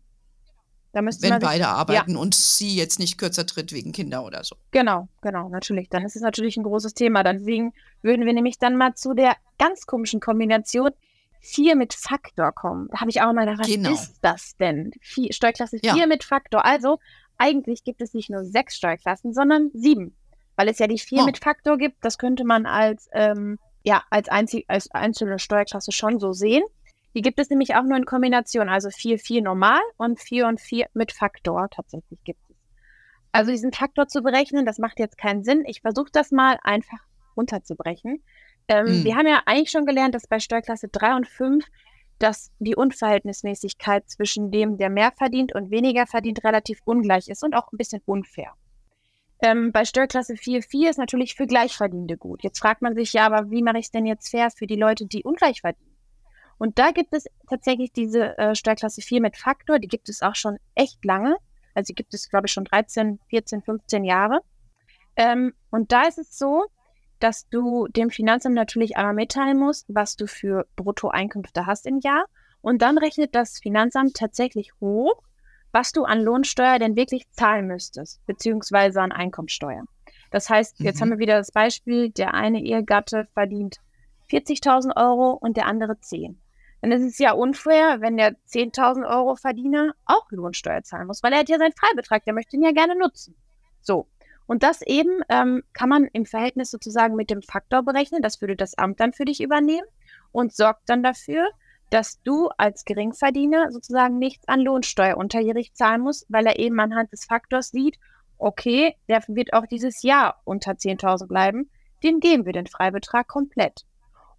[0.95, 2.17] wenn beide arbeiten ja.
[2.17, 4.55] und sie jetzt nicht kürzer tritt wegen Kinder oder so.
[4.71, 5.89] Genau, genau, natürlich.
[5.89, 7.23] Dann ist es natürlich ein großes Thema.
[7.23, 10.91] Deswegen würden wir nämlich dann mal zu der ganz komischen Kombination
[11.41, 12.87] 4 mit Faktor kommen.
[12.91, 13.91] Da habe ich auch mal gedacht, was genau.
[13.91, 14.91] ist das denn?
[15.01, 16.07] Vier, Steuerklasse 4 ja.
[16.07, 16.65] mit Faktor.
[16.65, 16.99] Also
[17.37, 20.15] eigentlich gibt es nicht nur sechs Steuerklassen, sondern sieben.
[20.55, 21.25] Weil es ja die 4 oh.
[21.25, 22.03] mit Faktor gibt.
[22.03, 26.63] Das könnte man als, ähm, ja, als, einzig, als einzelne Steuerklasse schon so sehen.
[27.15, 30.59] Die gibt es nämlich auch nur in Kombination, also 4, 4 normal und 4 und
[30.59, 32.55] 4 mit Faktor tatsächlich gibt es.
[33.31, 35.63] Also diesen Faktor zu berechnen, das macht jetzt keinen Sinn.
[35.65, 36.99] Ich versuche das mal einfach
[37.35, 38.21] runterzubrechen.
[38.67, 39.03] Ähm, mhm.
[39.03, 41.65] Wir haben ja eigentlich schon gelernt, dass bei Steuerklasse 3 und 5
[42.19, 47.55] dass die Unverhältnismäßigkeit zwischen dem, der mehr verdient und weniger verdient, relativ ungleich ist und
[47.55, 48.53] auch ein bisschen unfair.
[49.41, 52.41] Ähm, bei Steuerklasse 4, 4 ist natürlich für Gleichverdienende gut.
[52.43, 54.77] Jetzt fragt man sich ja, aber wie mache ich es denn jetzt fair für die
[54.77, 55.94] Leute, die ungleich verdienen?
[56.57, 60.35] Und da gibt es tatsächlich diese äh, Steuerklasse 4 mit Faktor, die gibt es auch
[60.35, 61.35] schon echt lange.
[61.73, 64.39] Also die gibt es, glaube ich, schon 13, 14, 15 Jahre.
[65.17, 66.65] Ähm, und da ist es so,
[67.19, 72.25] dass du dem Finanzamt natürlich einmal mitteilen musst, was du für Bruttoeinkünfte hast im Jahr.
[72.61, 75.21] Und dann rechnet das Finanzamt tatsächlich hoch,
[75.71, 79.83] was du an Lohnsteuer denn wirklich zahlen müsstest, beziehungsweise an Einkommensteuer.
[80.31, 81.01] Das heißt, jetzt mhm.
[81.01, 83.77] haben wir wieder das Beispiel, der eine Ehegatte verdient
[84.29, 86.41] 40.000 Euro und der andere 10
[86.85, 91.33] dann ist es ja unfair, wenn der 10.000 Euro Verdiener auch Lohnsteuer zahlen muss, weil
[91.33, 93.35] er hat ja seinen Freibetrag, der möchte ihn ja gerne nutzen.
[93.81, 94.07] So.
[94.45, 98.21] Und das eben ähm, kann man im Verhältnis sozusagen mit dem Faktor berechnen.
[98.21, 99.87] Das würde das Amt dann für dich übernehmen
[100.31, 101.49] und sorgt dann dafür,
[101.89, 107.11] dass du als Geringverdiener sozusagen nichts an Lohnsteuer unterjährig zahlen musst, weil er eben anhand
[107.11, 107.97] des Faktors sieht,
[108.37, 111.71] okay, der wird auch dieses Jahr unter 10.000 bleiben,
[112.03, 113.85] den geben wir den Freibetrag komplett.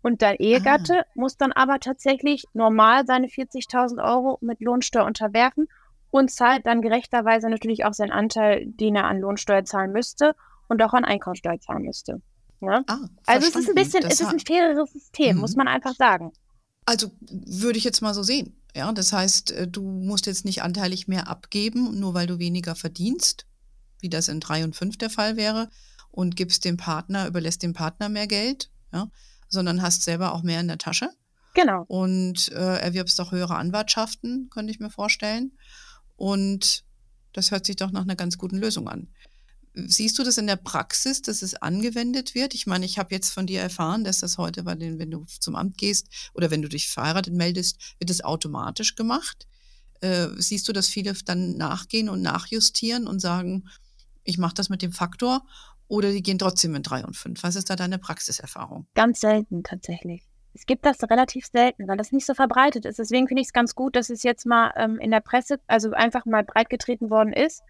[0.06, 1.06] Und dein Ehegatte ah.
[1.16, 5.66] muss dann aber tatsächlich normal seine 40.000 Euro mit Lohnsteuer unterwerfen
[6.12, 10.36] und zahlt dann gerechterweise natürlich auch seinen Anteil, den er an Lohnsteuer zahlen müsste
[10.68, 12.22] und auch an Einkommensteuer zahlen müsste.
[12.60, 12.84] Ja?
[12.86, 15.40] Ah, also es ist ein bisschen, das es ist ein faireres System, mhm.
[15.40, 16.32] muss man einfach sagen.
[16.84, 18.62] Also würde ich jetzt mal so sehen.
[18.76, 22.76] Ja, das heißt, äh, du musst jetzt nicht anteilig mehr abgeben, nur weil du weniger
[22.76, 23.44] verdienst,
[23.98, 25.68] wie das in 3 und 5 der Fall wäre,
[26.12, 28.70] und gibst dem Partner, überlässt dem Partner mehr Geld.
[28.92, 29.08] Ja,
[29.48, 31.10] sondern hast selber auch mehr in der Tasche.
[31.54, 31.84] Genau.
[31.88, 35.52] Und äh, erwirbst auch höhere Anwartschaften, könnte ich mir vorstellen.
[36.16, 36.84] Und
[37.32, 39.08] das hört sich doch nach einer ganz guten Lösung an.
[39.74, 42.54] Siehst du das in der Praxis, dass es angewendet wird?
[42.54, 45.26] Ich meine, ich habe jetzt von dir erfahren, dass das heute bei den, wenn du
[45.40, 49.46] zum Amt gehst oder wenn du dich verheiratet meldest, wird es automatisch gemacht.
[50.00, 53.68] Äh, siehst du, dass viele dann nachgehen und nachjustieren und sagen,
[54.24, 55.46] ich mache das mit dem Faktor
[55.88, 57.42] oder die gehen trotzdem in drei und fünf?
[57.42, 58.86] Was ist da deine Praxiserfahrung?
[58.94, 60.22] Ganz selten tatsächlich.
[60.54, 62.98] Es gibt das relativ selten, weil das nicht so verbreitet ist.
[62.98, 65.92] Deswegen finde ich es ganz gut, dass es jetzt mal ähm, in der Presse, also
[65.92, 67.62] einfach mal breitgetreten worden ist,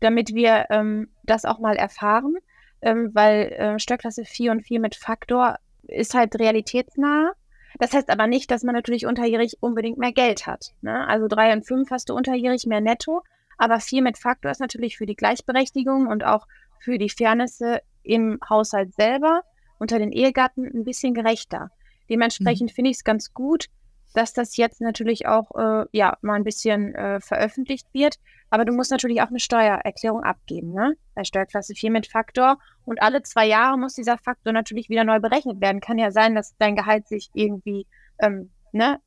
[0.00, 2.34] damit wir ähm, das auch mal erfahren.
[2.82, 5.56] Ähm, weil äh, Steuerklasse 4 und 4 mit Faktor
[5.88, 7.32] ist halt realitätsnah.
[7.78, 10.74] Das heißt aber nicht, dass man natürlich unterjährig unbedingt mehr Geld hat.
[10.82, 11.06] Ne?
[11.08, 13.22] Also 3 und 5 hast du unterjährig mehr netto,
[13.58, 16.46] aber 4 mit Faktor ist natürlich für die Gleichberechtigung und auch
[16.80, 19.42] für die Fairnesse im Haushalt selber
[19.78, 21.70] unter den Ehegatten ein bisschen gerechter.
[22.08, 22.74] Dementsprechend mhm.
[22.74, 23.66] finde ich es ganz gut,
[24.14, 28.16] dass das jetzt natürlich auch äh, ja mal ein bisschen äh, veröffentlicht wird.
[28.48, 30.94] Aber du musst natürlich auch eine Steuererklärung abgeben, ne?
[31.14, 32.58] Bei Steuerklasse 4 mit Faktor.
[32.84, 35.80] Und alle zwei Jahre muss dieser Faktor natürlich wieder neu berechnet werden.
[35.80, 37.86] Kann ja sein, dass dein Gehalt sich irgendwie,
[38.20, 39.00] ähm, ne,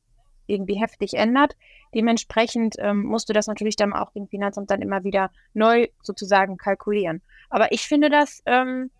[0.50, 1.56] irgendwie heftig ändert.
[1.94, 6.56] Dementsprechend ähm, musst du das natürlich dann auch dem Finanzamt dann immer wieder neu sozusagen
[6.56, 7.22] kalkulieren.
[7.48, 8.90] Aber ich finde, das ähm,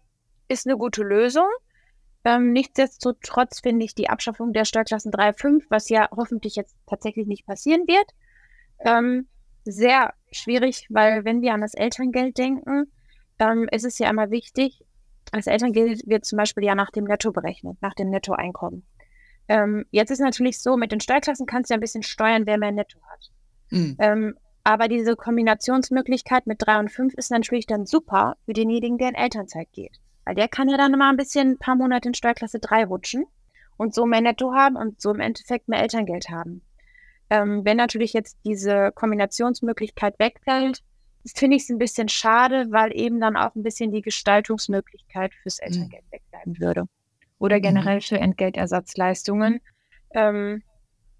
[0.48, 1.46] ist eine gute Lösung.
[2.24, 7.26] Ähm, nichtsdestotrotz finde ich die Abschaffung der Steuerklassen 3, 5, was ja hoffentlich jetzt tatsächlich
[7.26, 8.12] nicht passieren wird,
[8.80, 9.26] ähm,
[9.64, 12.90] sehr schwierig, weil wenn wir an das Elterngeld denken,
[13.38, 14.84] ähm, ist es ja immer wichtig,
[15.32, 18.84] das Elterngeld wird zum Beispiel ja nach dem Netto berechnet, nach dem Nettoeinkommen.
[19.50, 22.56] Ähm, jetzt ist natürlich so, mit den Steuerklassen kannst du ja ein bisschen steuern, wer
[22.56, 23.30] mehr Netto hat.
[23.70, 23.96] Mhm.
[23.98, 29.08] Ähm, aber diese Kombinationsmöglichkeit mit 3 und 5 ist natürlich dann super für denjenigen, der
[29.08, 29.98] in Elternzeit geht.
[30.24, 33.24] Weil der kann ja dann mal ein bisschen, ein paar Monate in Steuerklasse 3 rutschen
[33.76, 36.62] und so mehr Netto haben und so im Endeffekt mehr Elterngeld haben.
[37.28, 40.84] Ähm, wenn natürlich jetzt diese Kombinationsmöglichkeit wegfällt,
[41.34, 45.58] finde ich es ein bisschen schade, weil eben dann auch ein bisschen die Gestaltungsmöglichkeit fürs
[45.58, 45.66] mhm.
[45.66, 46.12] Elterngeld mhm.
[46.12, 46.84] wegbleiben würde.
[47.40, 47.62] Oder mhm.
[47.62, 49.60] generell für Entgeltersatzleistungen.
[50.14, 50.62] Ähm,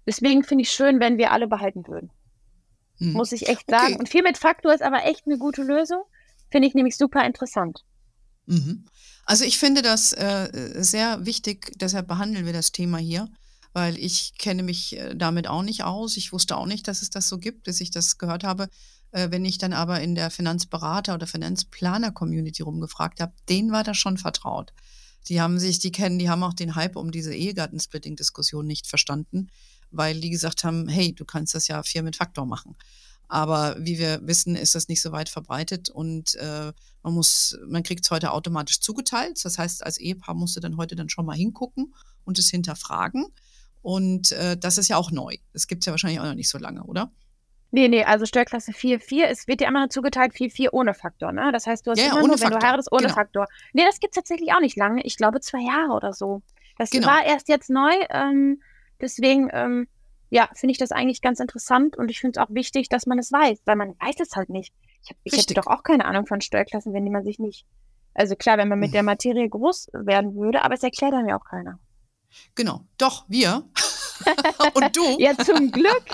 [0.07, 2.11] deswegen finde ich es schön, wenn wir alle behalten würden.
[2.99, 3.13] Mhm.
[3.13, 3.93] Muss ich echt sagen.
[3.93, 3.99] Okay.
[3.99, 6.03] Und viel mit Faktor ist aber echt eine gute Lösung.
[6.49, 7.83] Finde ich nämlich super interessant.
[8.45, 8.85] Mhm.
[9.25, 13.29] Also ich finde das äh, sehr wichtig, deshalb behandeln wir das Thema hier,
[13.73, 16.17] weil ich kenne mich äh, damit auch nicht aus.
[16.17, 18.69] Ich wusste auch nicht, dass es das so gibt, bis ich das gehört habe.
[19.11, 23.97] Äh, wenn ich dann aber in der Finanzberater- oder Finanzplaner-Community rumgefragt habe, denen war das
[23.97, 24.73] schon vertraut.
[25.27, 29.49] Die haben sich, die kennen, die haben auch den Hype um diese Ehegattensplitting-Diskussion nicht verstanden,
[29.91, 32.75] weil die gesagt haben, hey, du kannst das ja vier mit Faktor machen.
[33.27, 37.81] Aber wie wir wissen, ist das nicht so weit verbreitet und äh, man muss, man
[37.81, 39.39] kriegt es heute automatisch zugeteilt.
[39.45, 41.93] Das heißt, als Ehepaar musst du dann heute dann schon mal hingucken
[42.25, 43.27] und es hinterfragen.
[43.81, 45.37] Und äh, das ist ja auch neu.
[45.53, 47.09] Das gibt es ja wahrscheinlich auch noch nicht so lange, oder?
[47.71, 51.31] Nee, nee, also Steuerklasse 4, 4, es wird dir immer zugeteilt 4, 4 ohne Faktor,
[51.31, 51.51] ne?
[51.53, 52.51] Das heißt, du hast ja, immer nur, Faktor.
[52.51, 53.13] wenn du heiratest, ohne genau.
[53.13, 53.47] Faktor.
[53.71, 55.01] Nee, das gibt es tatsächlich auch nicht lange.
[55.03, 56.41] Ich glaube zwei Jahre oder so.
[56.77, 57.07] Das genau.
[57.07, 57.93] war erst jetzt neu.
[58.09, 58.61] Ähm,
[58.99, 59.87] deswegen, ähm,
[60.29, 63.19] ja, finde ich das eigentlich ganz interessant und ich finde es auch wichtig, dass man
[63.19, 64.73] es weiß, weil man weiß es halt nicht.
[65.03, 67.65] Ich, ich hätte doch auch keine Ahnung von Steuerklassen, wenn man sich nicht.
[68.13, 71.37] Also klar, wenn man mit der Materie groß werden würde, aber es erklärt dann ja
[71.37, 71.79] auch keiner.
[72.55, 73.63] Genau, doch, wir.
[74.73, 75.19] und du.
[75.19, 76.05] ja, zum Glück.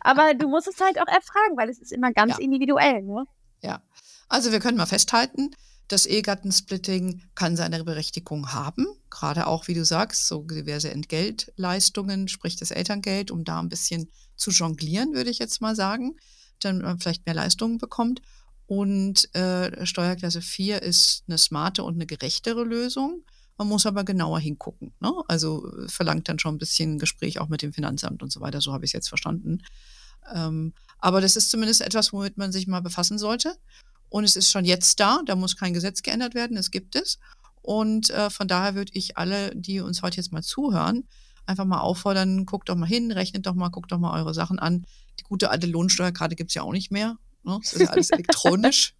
[0.00, 2.38] Aber du musst es halt auch erfragen, weil es ist immer ganz ja.
[2.38, 3.02] individuell.
[3.02, 3.24] Ne?
[3.62, 3.82] Ja,
[4.28, 5.50] also wir können mal festhalten,
[5.88, 12.56] das Ehegattensplitting kann seine Berechtigung haben, gerade auch, wie du sagst, so diverse Entgeltleistungen, sprich
[12.56, 16.16] das Elterngeld, um da ein bisschen zu jonglieren, würde ich jetzt mal sagen,
[16.60, 18.22] dann man vielleicht mehr Leistungen bekommt.
[18.66, 23.24] Und äh, Steuerklasse 4 ist eine smarte und eine gerechtere Lösung.
[23.58, 24.92] Man muss aber genauer hingucken.
[25.00, 25.12] Ne?
[25.28, 28.60] Also verlangt dann schon ein bisschen Gespräch auch mit dem Finanzamt und so weiter.
[28.60, 29.62] So habe ich es jetzt verstanden.
[30.32, 33.56] Ähm, aber das ist zumindest etwas, womit man sich mal befassen sollte.
[34.08, 37.18] Und es ist schon jetzt da, da muss kein Gesetz geändert werden, es gibt es.
[37.62, 41.04] Und äh, von daher würde ich alle, die uns heute jetzt mal zuhören,
[41.46, 44.58] einfach mal auffordern, guckt doch mal hin, rechnet doch mal, guckt doch mal eure Sachen
[44.58, 44.84] an.
[45.18, 47.16] Die gute alte Lohnsteuerkarte gibt es ja auch nicht mehr.
[47.44, 47.58] Ne?
[47.62, 48.94] Das ist ja alles elektronisch.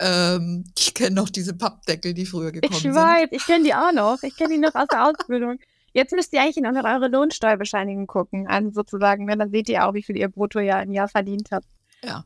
[0.00, 2.90] Ähm, ich kenne noch diese Pappdeckel, die früher gekommen sind.
[2.90, 4.22] Ich weiß, ich kenne die auch noch.
[4.22, 5.58] Ich kenne die noch aus der Ausbildung.
[5.92, 9.24] Jetzt müsst ihr eigentlich noch eure Lohnsteuerbescheinigung gucken, also sozusagen.
[9.24, 9.36] Ne?
[9.36, 11.66] Dann seht ihr auch, wie viel ihr brutto ja im Jahr verdient habt.
[12.04, 12.24] Ja,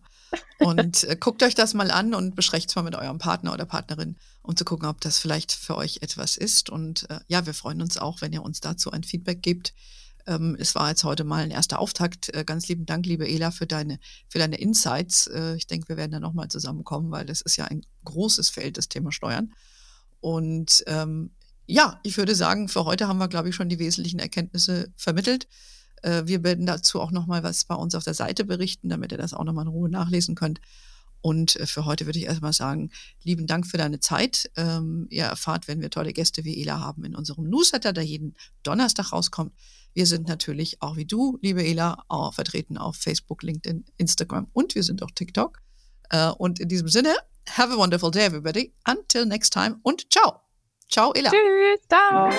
[0.59, 3.65] und äh, guckt euch das mal an und besprecht es mal mit eurem Partner oder
[3.65, 6.71] Partnerin, um zu gucken, ob das vielleicht für euch etwas ist.
[6.71, 9.75] Und äh, ja, wir freuen uns auch, wenn ihr uns dazu ein Feedback gebt.
[10.31, 12.33] Ähm, es war jetzt heute mal ein erster Auftakt.
[12.33, 15.27] Äh, ganz lieben Dank, liebe Ela, für deine, für deine Insights.
[15.27, 18.79] Äh, ich denke, wir werden da nochmal zusammenkommen, weil das ist ja ein großes Feld,
[18.79, 19.53] das Thema Steuern.
[20.21, 21.33] Und ähm,
[21.67, 25.49] ja, ich würde sagen, für heute haben wir, glaube ich, schon die wesentlichen Erkenntnisse vermittelt.
[26.03, 29.19] Äh, wir werden dazu auch nochmal was bei uns auf der Seite berichten, damit ihr
[29.19, 30.61] das auch nochmal in Ruhe nachlesen könnt.
[31.23, 32.91] Und äh, für heute würde ich erstmal sagen,
[33.25, 34.51] lieben Dank für deine Zeit.
[34.57, 38.37] Ähm, ihr erfahrt, wenn wir tolle Gäste wie Ela haben in unserem Newsletter, der jeden
[38.63, 39.53] Donnerstag rauskommt.
[39.95, 44.75] Wir sind natürlich auch wie du, liebe Ela, auch vertreten auf Facebook, LinkedIn, Instagram und
[44.75, 45.59] wir sind auch TikTok.
[46.11, 47.15] Äh, und in diesem Sinne,
[47.49, 48.73] have a wonderful day, everybody.
[48.87, 50.41] Until next time und ciao.
[50.89, 51.31] Ciao, Ela.
[51.31, 52.31] Tschüss, ciao.